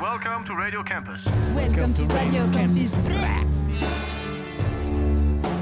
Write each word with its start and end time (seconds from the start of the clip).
Welcome 0.00 0.44
to 0.44 0.54
Radio 0.54 0.82
Campus. 0.82 1.24
Welcome 1.54 1.94
to 1.94 2.04
Radio 2.04 2.50
Campus. 2.52 3.08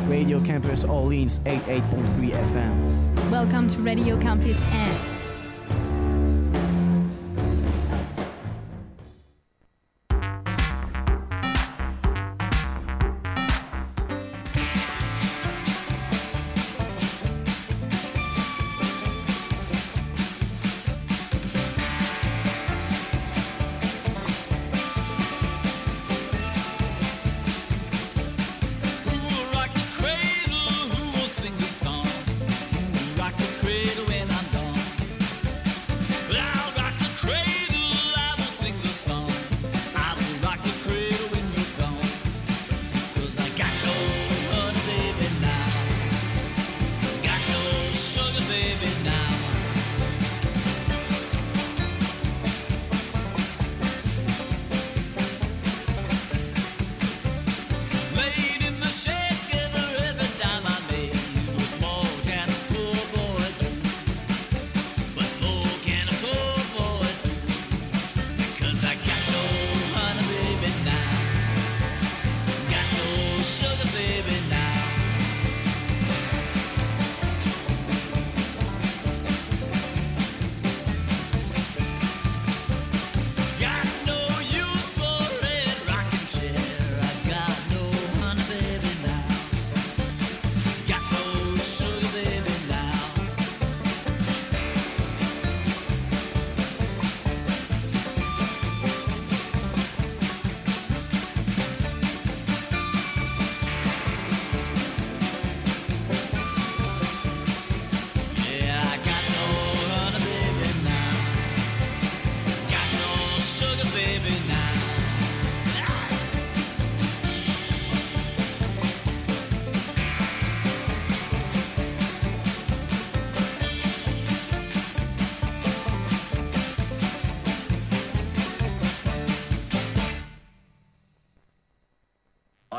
Radio 0.09 0.41
Campus 0.41 0.85
Orleans 0.85 1.39
88.3 1.41 2.31
FM. 2.31 3.31
Welcome 3.31 3.69
to 3.69 3.81
Radio 3.83 4.19
Campus 4.19 4.61
N. 4.65 5.14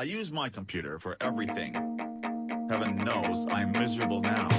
I 0.05 0.07
use 0.07 0.31
my 0.31 0.49
computer 0.49 0.99
for 0.99 1.17
everything. 1.19 1.73
Heaven 2.69 2.95
knows 2.97 3.47
I'm 3.49 3.71
miserable 3.71 4.21
now. 4.21 4.49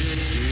Thank 0.00 0.47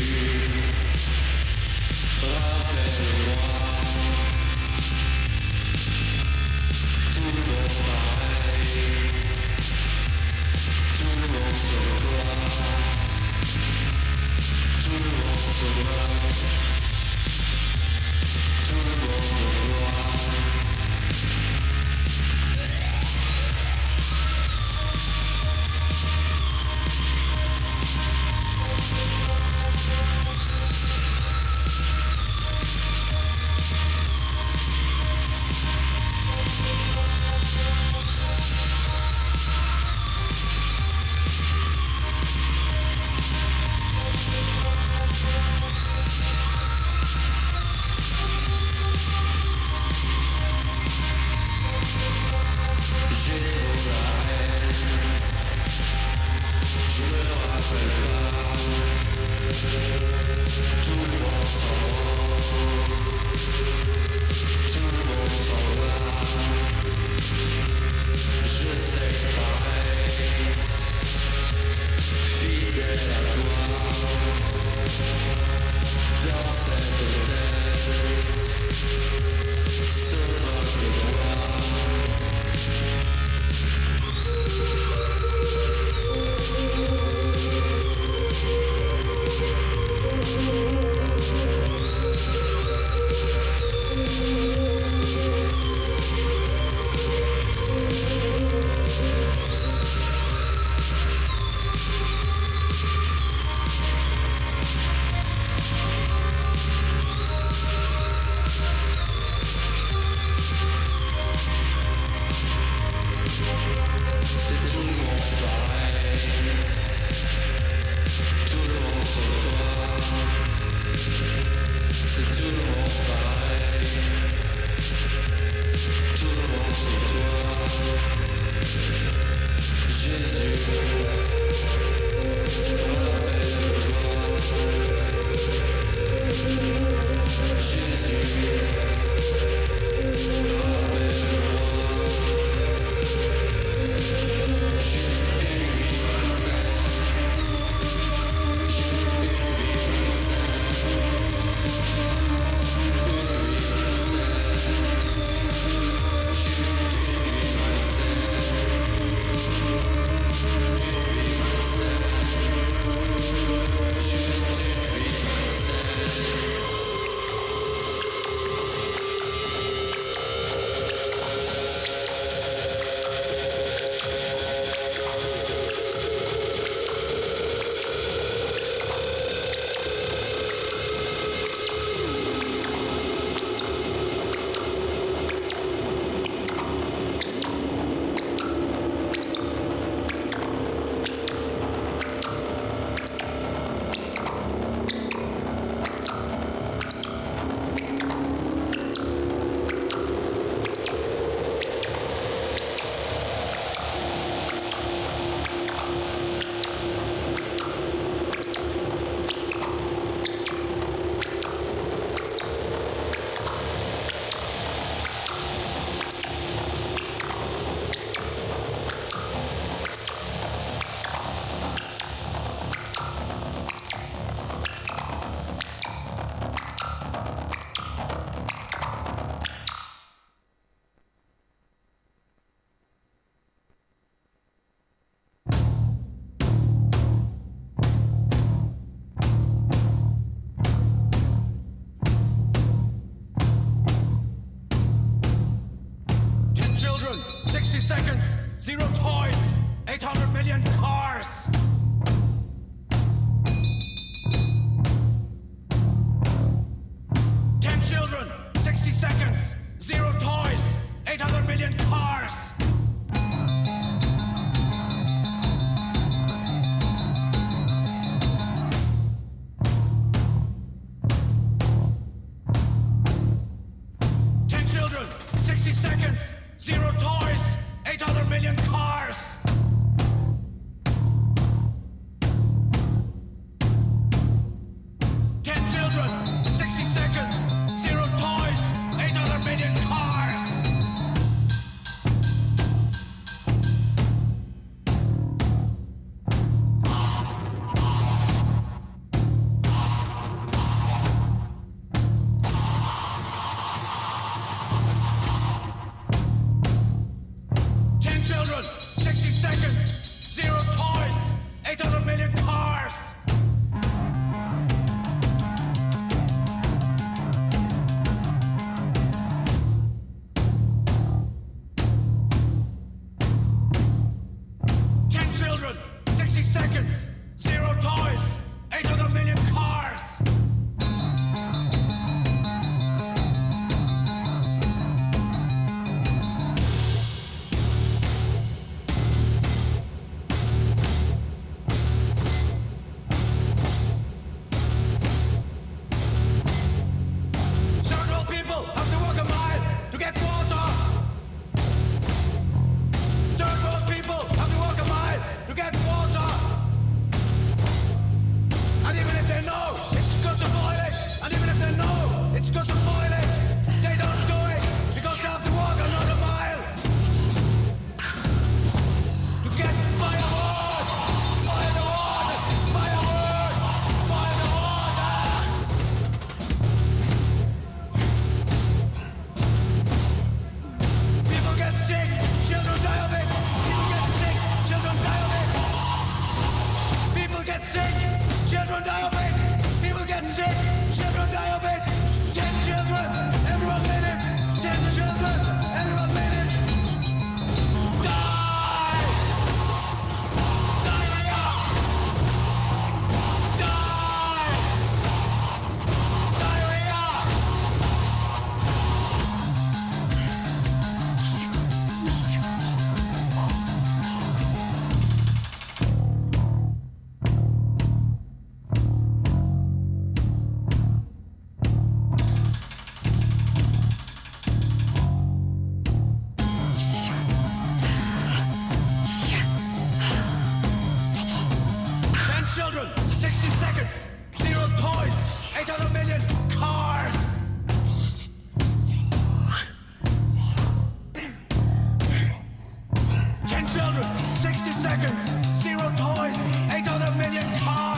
zero 445.77 445.93
toys, 445.97 446.37
800 446.71 447.17
million 447.17 447.51
cars. 447.59 447.96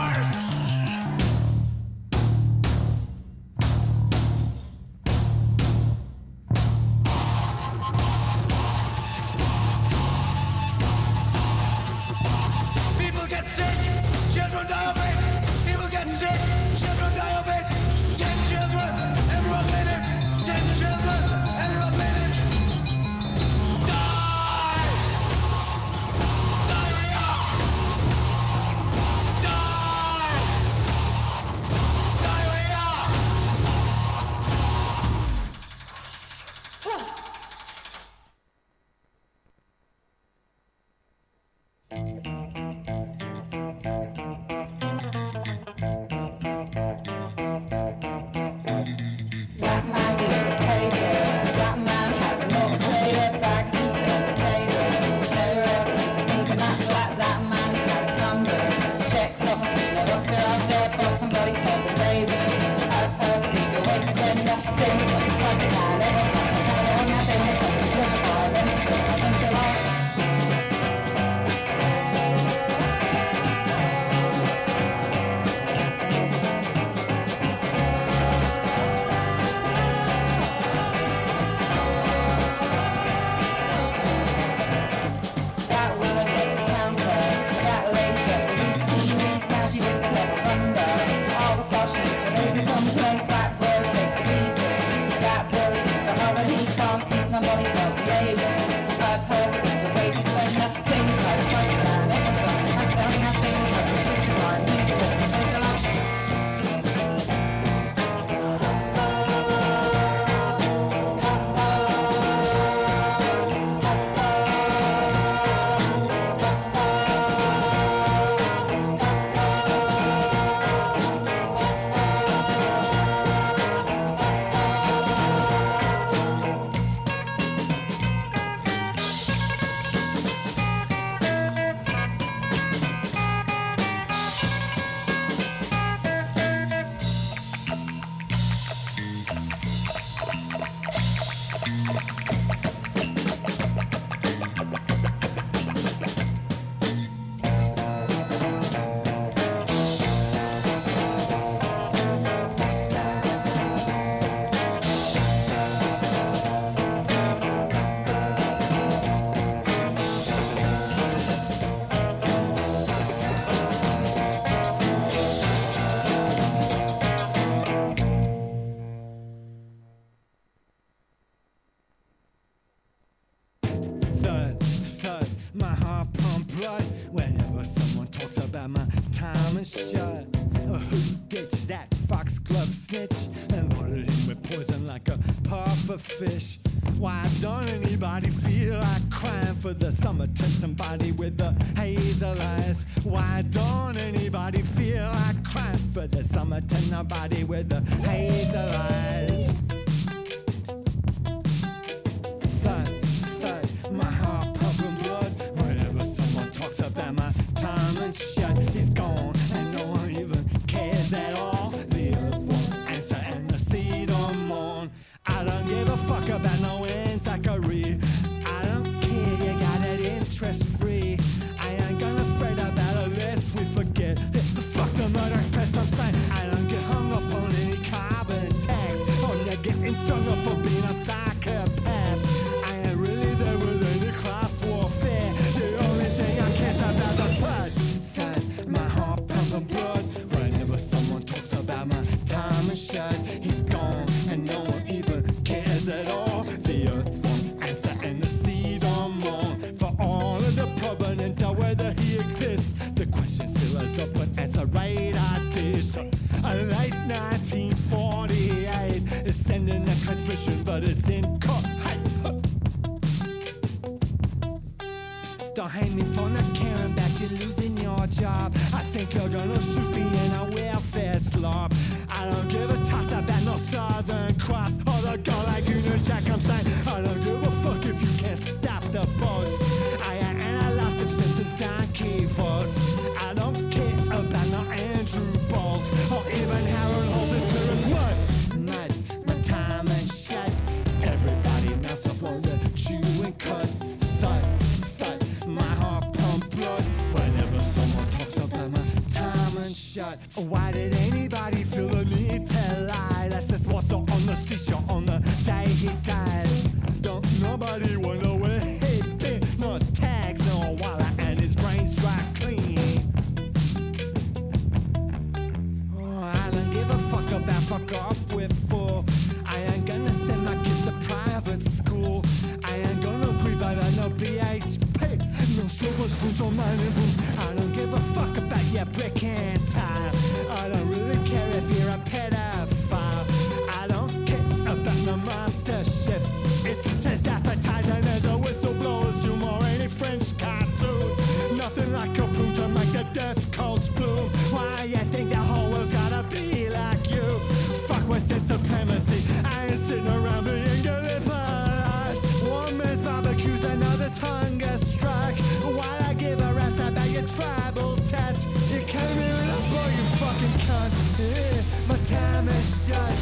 death 343.13 343.51
cult's 343.53 343.89
bloom. 343.91 344.29
Why 344.51 344.85
you 344.85 344.97
think 344.97 345.31
that 345.31 345.37
hollow's 345.37 345.93
gotta 345.93 346.23
be 346.29 346.69
like 346.69 347.11
you? 347.11 347.39
Fuck 347.87 348.09
with 348.09 348.23
sense 348.23 348.45
supremacy. 348.45 349.21
I 349.45 349.67
ain't 349.67 349.79
sitting 349.79 350.07
around 350.07 350.45
being 350.45 350.83
delivered. 350.83 352.17
One 352.49 352.77
man's 352.79 353.03
barbecues, 353.03 353.65
another's 353.65 354.19
hunger 354.19 354.77
strike. 354.79 355.39
While 355.63 356.03
I 356.05 356.15
give 356.15 356.41
a 356.41 356.53
rat's 356.55 356.79
about 356.79 357.11
your 357.11 357.27
tribal 357.27 357.97
tats. 358.09 358.47
You 358.73 358.81
came 358.81 359.17
here 359.23 359.41
in 359.43 359.49
a 359.49 359.61
boy, 359.71 359.89
you 359.97 360.05
fucking 360.21 360.57
cunt. 360.67 361.89
My 361.89 361.97
time 362.05 362.49
is 362.49 362.87
shut. 362.87 363.13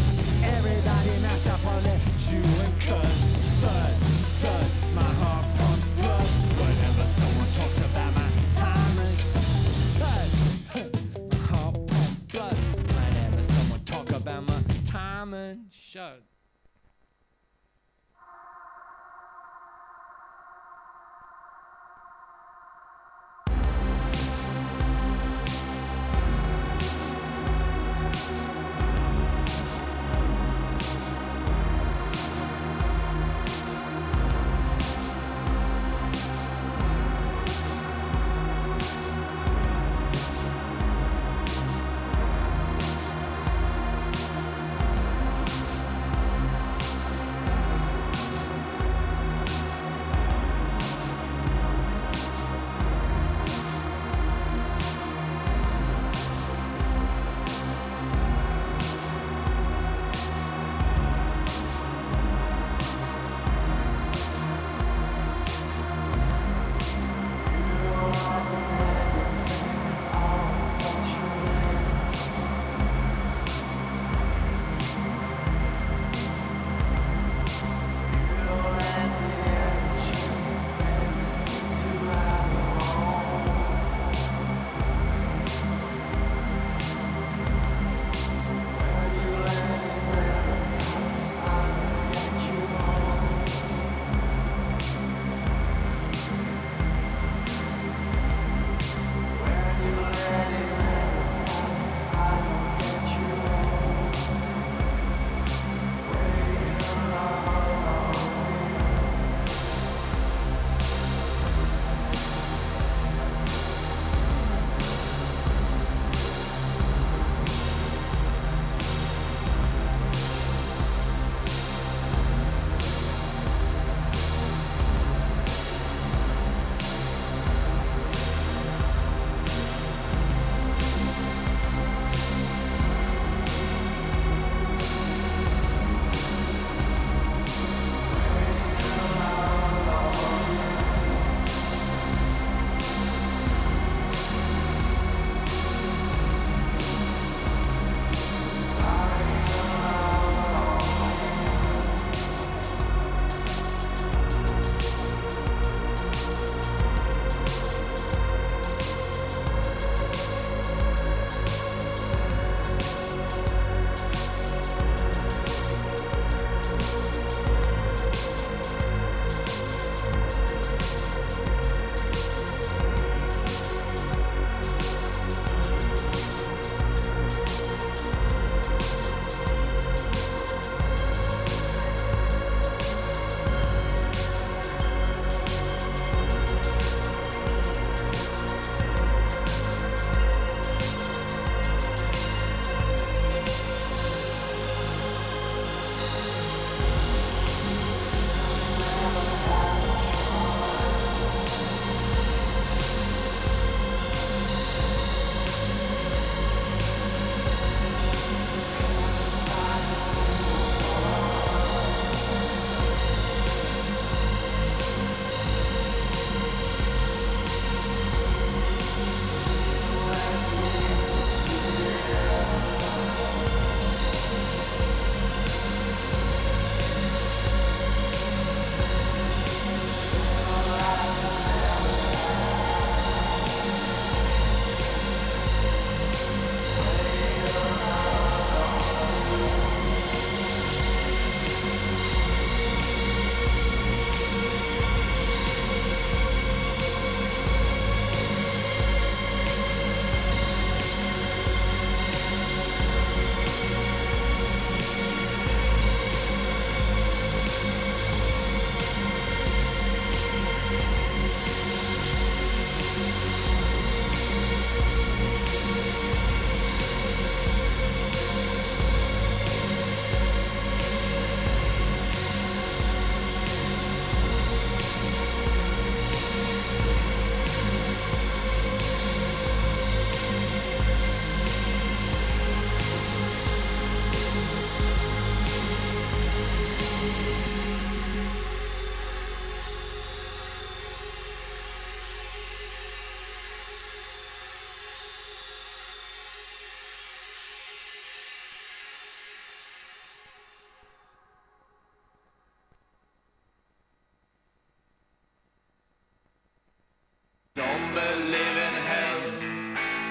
Everybody, 0.57 1.15
myself, 1.23 1.67
I'll 1.67 1.83
let 1.83 2.01
you 2.31 2.43
and 2.65 2.81
cut. 2.81 3.07
Thud, 3.63 3.93
thud. 4.43 4.76
showed 15.97 16.36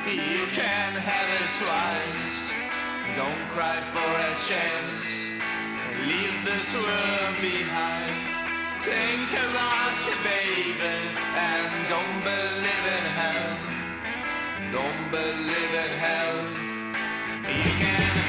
You 0.06 0.46
can 0.54 0.94
have 0.94 1.30
it 1.42 1.50
twice. 1.58 2.54
Don't 3.18 3.50
cry 3.50 3.82
for 3.90 4.06
a 4.06 4.36
chance. 4.46 5.32
Leave 6.06 6.46
this 6.46 6.76
world 6.76 7.42
behind. 7.42 8.14
Think 8.84 9.32
about 9.32 9.98
your 10.06 10.22
baby 10.22 10.96
and 11.36 11.90
don't 11.90 12.22
believe 12.22 12.86
in 12.98 13.06
hell. 13.18 13.58
Don't 14.72 15.10
believe 15.10 15.74
in 15.74 15.92
hell. 15.98 16.38
You 17.50 17.72
can 17.82 18.25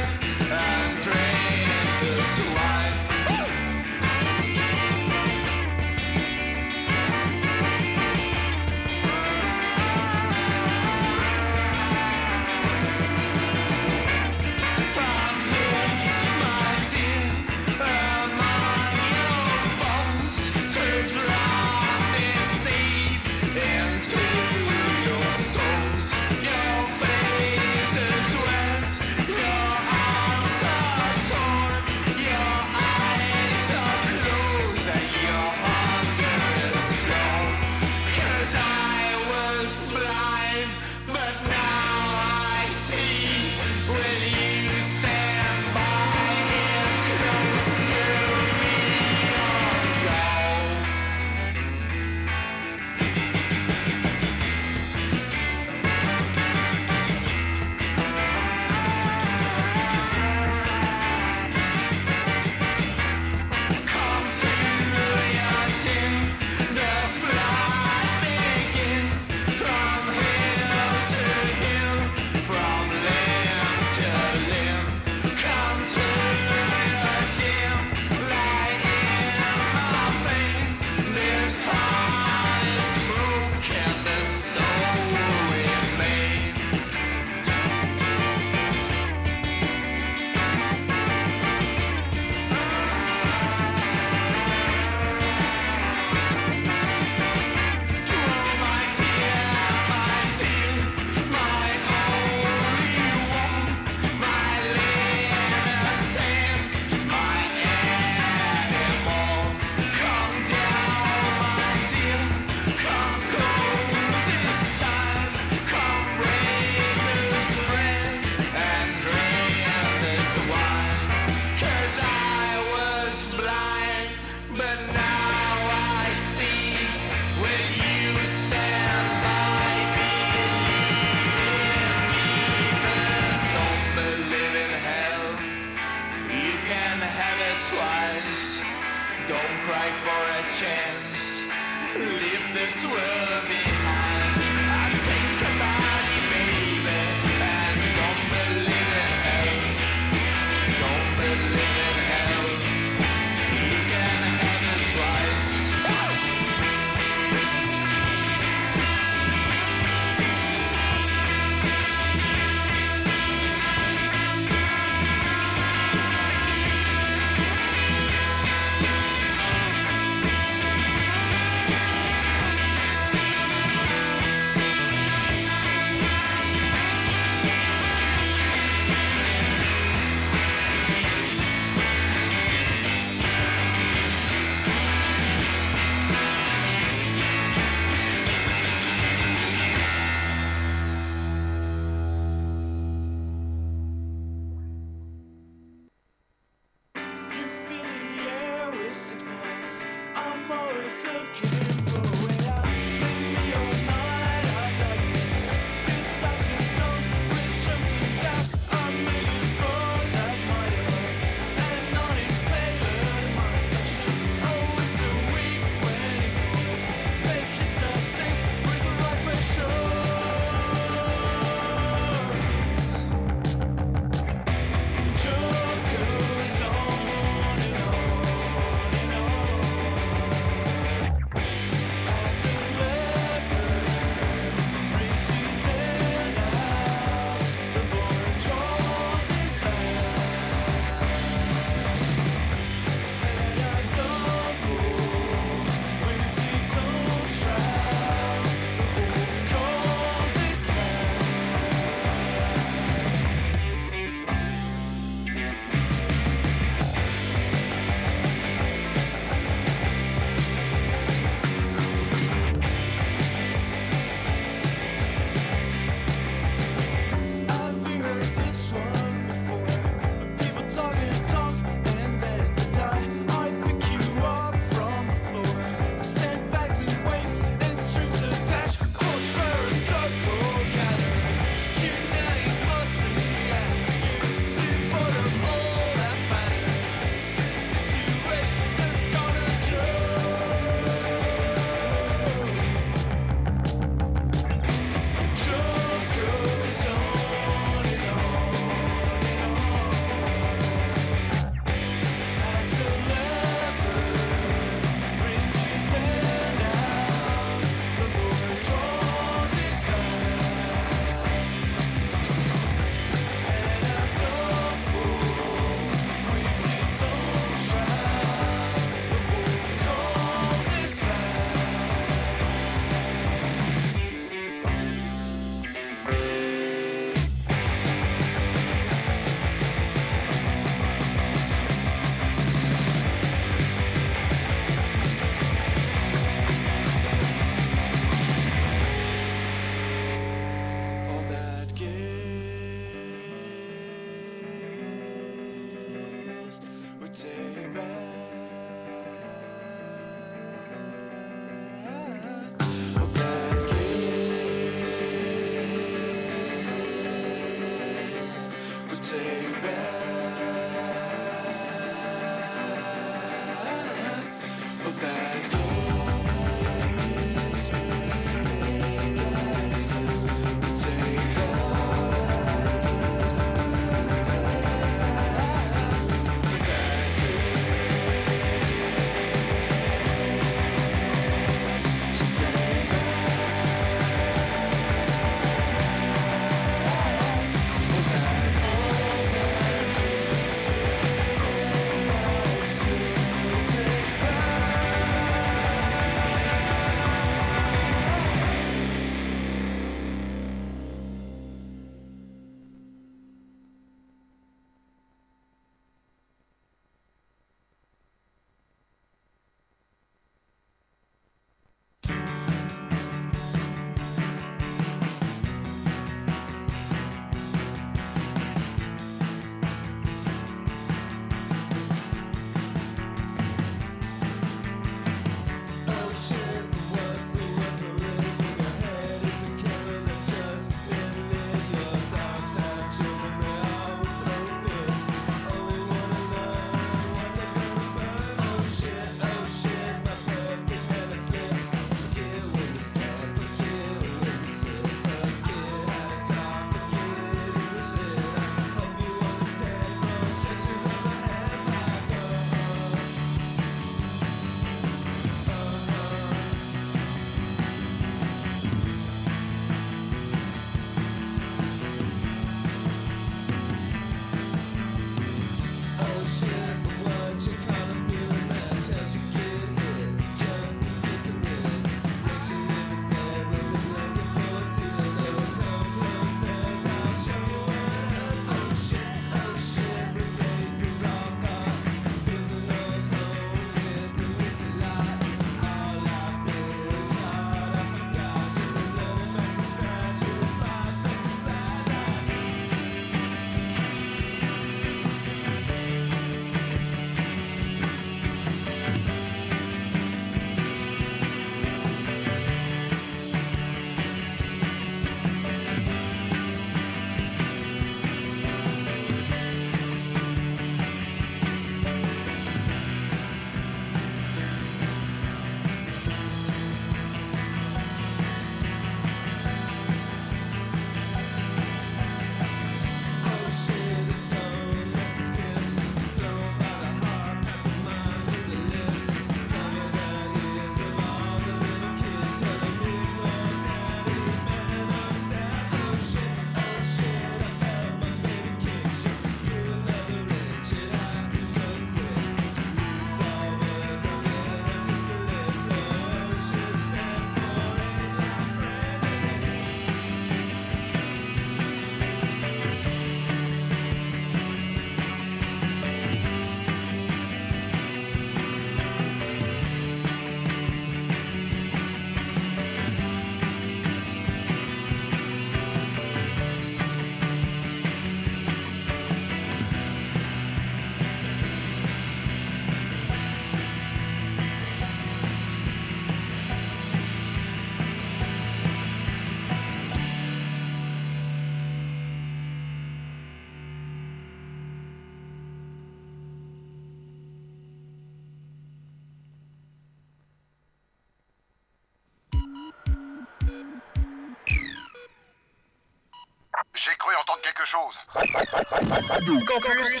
Campus 599.24 600.00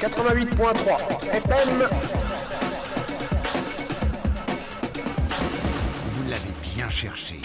88.3 0.00 1.30
FM. 1.30 1.88
Vous 6.06 6.30
l'avez 6.30 6.40
bien 6.74 6.88
cherché. 6.88 7.41